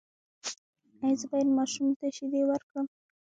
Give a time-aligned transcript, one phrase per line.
[1.01, 2.85] ایا زه باید ماشوم ته شیدې ورکړم؟